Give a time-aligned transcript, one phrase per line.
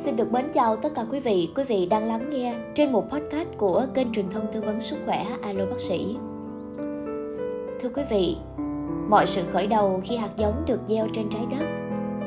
[0.00, 3.10] Xin được mến chào tất cả quý vị, quý vị đang lắng nghe trên một
[3.10, 6.16] podcast của kênh truyền thông tư vấn sức khỏe Alo Bác sĩ.
[7.80, 8.36] Thưa quý vị,
[9.08, 11.66] mọi sự khởi đầu khi hạt giống được gieo trên trái đất,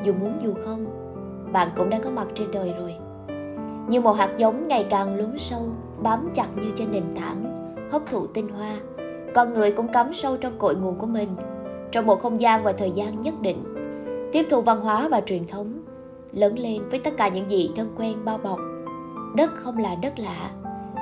[0.03, 0.85] dù muốn dù không,
[1.53, 2.95] bạn cũng đã có mặt trên đời rồi.
[3.87, 5.61] Như một hạt giống ngày càng lún sâu,
[6.03, 7.55] bám chặt như trên nền tảng,
[7.91, 8.75] hấp thụ tinh hoa,
[9.33, 11.29] con người cũng cắm sâu trong cội nguồn của mình,
[11.91, 13.63] trong một không gian và thời gian nhất định,
[14.31, 15.83] tiếp thu văn hóa và truyền thống,
[16.33, 18.59] lớn lên với tất cả những gì thân quen bao bọc.
[19.35, 20.51] Đất không là đất lạ,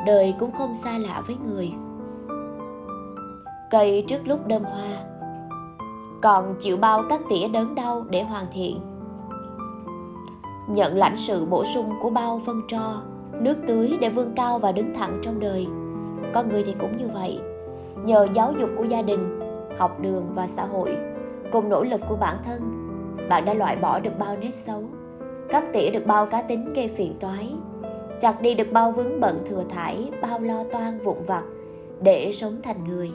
[0.05, 1.73] đời cũng không xa lạ với người.
[3.71, 5.03] Cây trước lúc đơm hoa,
[6.21, 8.79] còn chịu bao các tỉa đớn đau để hoàn thiện.
[10.67, 13.01] Nhận lãnh sự bổ sung của bao phân tro,
[13.39, 15.67] nước tưới để vươn cao và đứng thẳng trong đời.
[16.33, 17.39] Con người thì cũng như vậy.
[18.05, 19.39] Nhờ giáo dục của gia đình,
[19.77, 20.97] học đường và xã hội,
[21.51, 22.61] cùng nỗ lực của bản thân,
[23.29, 24.83] bạn đã loại bỏ được bao nét xấu
[25.51, 27.53] cắt tỉa được bao cá tính gây phiền toái.
[28.19, 31.43] Chặt đi được bao vướng bận thừa thải, bao lo toan vụn vặt,
[32.01, 33.11] để sống thành người.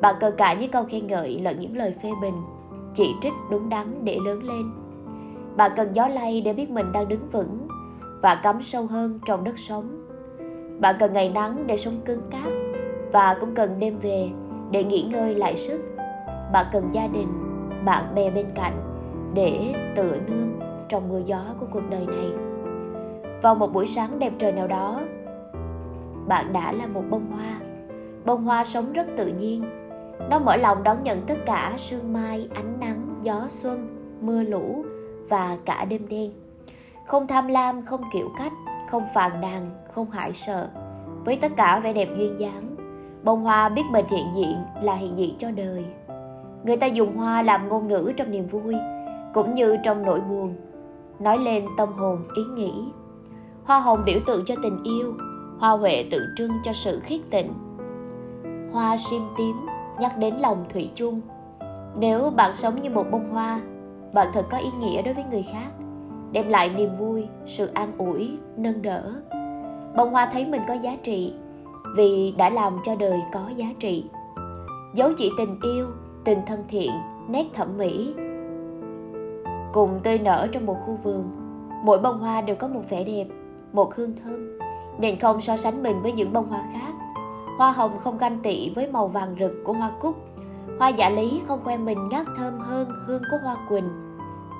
[0.00, 2.42] Bạn cờ cả những câu khen ngợi lẫn những lời phê bình,
[2.94, 4.70] chỉ trích đúng đắn để lớn lên.
[5.56, 7.68] Bạn cần gió lay để biết mình đang đứng vững
[8.22, 10.06] và cắm sâu hơn trong đất sống.
[10.80, 12.52] Bạn cần ngày nắng để sống cứng cáp
[13.12, 14.28] và cũng cần đêm về
[14.70, 15.80] để nghỉ ngơi lại sức.
[16.52, 17.28] Bạn cần gia đình,
[17.84, 18.74] bạn bè bên cạnh
[19.34, 22.30] để tựa nương trong mưa gió của cuộc đời này.
[23.42, 25.00] Vào một buổi sáng đẹp trời nào đó,
[26.26, 27.56] bạn đã là một bông hoa.
[28.24, 29.64] Bông hoa sống rất tự nhiên.
[30.30, 33.88] Nó mở lòng đón nhận tất cả sương mai, ánh nắng, gió xuân,
[34.20, 34.84] mưa lũ
[35.28, 36.32] và cả đêm đen.
[37.06, 38.52] Không tham lam, không kiểu cách,
[38.88, 40.68] không phàn nàn, không hại sợ.
[41.24, 42.76] Với tất cả vẻ đẹp duyên dáng,
[43.22, 45.84] bông hoa biết mình hiện diện là hiện diện cho đời.
[46.64, 48.76] Người ta dùng hoa làm ngôn ngữ trong niềm vui,
[49.34, 50.56] cũng như trong nỗi buồn
[51.18, 52.72] nói lên tâm hồn, ý nghĩ.
[53.64, 55.14] Hoa hồng biểu tượng cho tình yêu,
[55.58, 57.52] hoa huệ tượng trưng cho sự khiết tịnh.
[58.72, 59.56] Hoa sim tím
[59.98, 61.20] nhắc đến lòng thủy chung.
[61.98, 63.60] Nếu bạn sống như một bông hoa,
[64.14, 65.70] bạn thật có ý nghĩa đối với người khác,
[66.32, 69.12] đem lại niềm vui, sự an ủi, nâng đỡ.
[69.96, 71.34] Bông hoa thấy mình có giá trị
[71.96, 74.04] vì đã làm cho đời có giá trị.
[74.94, 75.86] Dấu chỉ tình yêu,
[76.24, 76.90] tình thân thiện,
[77.28, 78.14] nét thẩm mỹ
[79.76, 81.24] cùng tươi nở trong một khu vườn.
[81.84, 83.26] Mỗi bông hoa đều có một vẻ đẹp,
[83.72, 84.58] một hương thơm,
[84.98, 86.94] nên không so sánh mình với những bông hoa khác.
[87.58, 90.16] Hoa hồng không ganh tị với màu vàng rực của hoa cúc.
[90.78, 93.88] Hoa dạ lý không quen mình ngát thơm hơn hương của hoa quỳnh.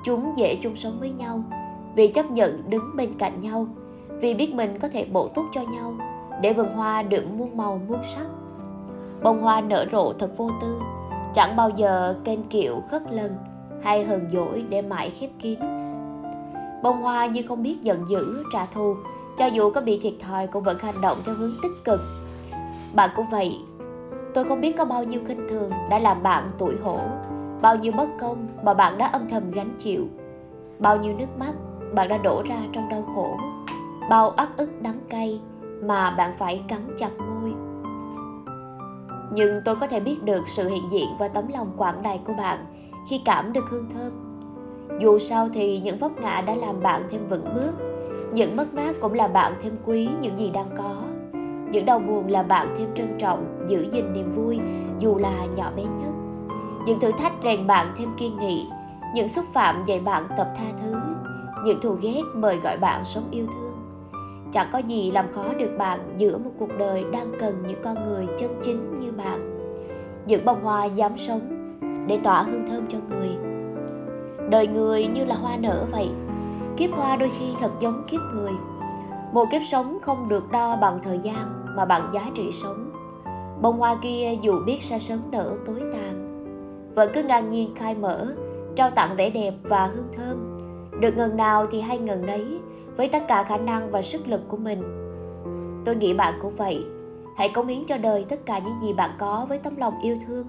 [0.05, 1.43] Chúng dễ chung sống với nhau
[1.95, 3.67] vì chấp nhận đứng bên cạnh nhau,
[4.21, 5.93] vì biết mình có thể bổ túc cho nhau
[6.41, 8.27] để vườn hoa được muôn màu muôn sắc.
[9.23, 10.79] Bông hoa nở rộ thật vô tư,
[11.33, 13.31] chẳng bao giờ kênh kiệu khất lần,
[13.81, 15.59] hay hờn dỗi để mãi khép kín.
[16.83, 18.95] Bông hoa như không biết giận dữ, trả thù,
[19.37, 22.01] cho dù có bị thiệt thòi cũng vẫn hành động theo hướng tích cực.
[22.95, 23.59] Bạn cũng vậy,
[24.33, 26.99] tôi không biết có bao nhiêu khinh thường đã làm bạn tủi hổ,
[27.61, 30.07] bao nhiêu bất công mà bạn đã âm thầm gánh chịu,
[30.79, 31.53] bao nhiêu nước mắt
[31.95, 33.37] bạn đã đổ ra trong đau khổ,
[34.09, 35.41] bao ắt ức đắng cay
[35.83, 37.53] mà bạn phải cắn chặt môi.
[39.33, 42.33] Nhưng tôi có thể biết được sự hiện diện và tấm lòng quảng đại của
[42.33, 42.65] bạn
[43.09, 44.11] khi cảm được hương thơm.
[44.99, 47.71] Dù sao thì những vấp ngã đã làm bạn thêm vững bước,
[48.33, 50.95] những mất mát cũng là bạn thêm quý những gì đang có.
[51.71, 54.59] Những đau buồn là bạn thêm trân trọng, giữ gìn niềm vui
[54.99, 56.11] dù là nhỏ bé nhất.
[56.85, 58.67] Những thử thách rèn bạn thêm kiên nghị,
[59.15, 60.95] những xúc phạm dạy bạn tập tha thứ,
[61.65, 63.73] những thù ghét mời gọi bạn sống yêu thương.
[64.51, 68.03] Chẳng có gì làm khó được bạn giữa một cuộc đời đang cần những con
[68.03, 69.39] người chân chính như bạn.
[70.25, 71.56] Những bông hoa dám sống
[72.07, 73.29] để tỏa hương thơm cho người.
[74.49, 76.09] Đời người như là hoa nở vậy,
[76.77, 78.51] kiếp hoa đôi khi thật giống kiếp người.
[79.33, 82.91] Một kiếp sống không được đo bằng thời gian mà bằng giá trị sống.
[83.61, 86.27] Bông hoa kia dù biết sẽ sớm nở tối tàn.
[86.95, 88.35] Vẫn cứ ngang nhiên khai mở,
[88.75, 90.57] trao tặng vẻ đẹp và hương thơm.
[90.99, 92.59] Được ngần nào thì hay ngần nấy,
[92.97, 94.81] với tất cả khả năng và sức lực của mình.
[95.85, 96.85] Tôi nghĩ bạn cũng vậy.
[97.37, 100.17] Hãy cống hiến cho đời tất cả những gì bạn có với tấm lòng yêu
[100.27, 100.47] thương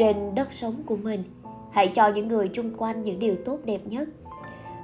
[0.00, 1.24] trên đất sống của mình.
[1.72, 4.08] Hãy cho những người chung quanh những điều tốt đẹp nhất.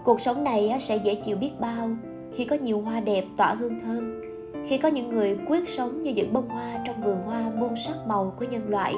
[0.04, 1.88] Cuộc sống này sẽ dễ chịu biết bao
[2.34, 4.20] khi có nhiều hoa đẹp tỏa hương thơm,
[4.68, 7.96] khi có những người quyết sống như những bông hoa trong vườn hoa muôn sắc
[8.06, 8.94] màu của nhân loại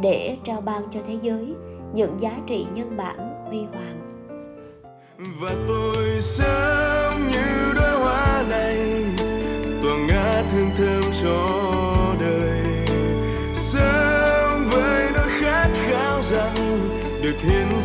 [0.00, 1.54] để trao ban cho thế giới
[1.94, 4.26] những giá trị nhân bản huy hoàng.
[5.40, 6.91] Và tôi sẽ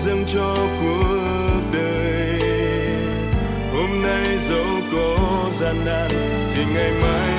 [0.03, 2.39] dâng cho cuộc đời.
[3.73, 6.09] Hôm nay dẫu có gian nan
[6.55, 7.36] thì ngày mai